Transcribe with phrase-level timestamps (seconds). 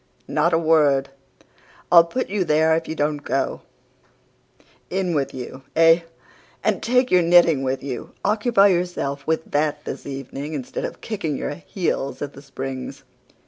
[0.27, 1.09] No, not a word!
[1.91, 3.61] I'll put you there if you don't go.
[4.89, 6.05] In with you ay,
[6.63, 8.11] and take your knitting with you.
[8.25, 13.03] Occupy yourself with that this evening instead of kicking your heels at The Springs!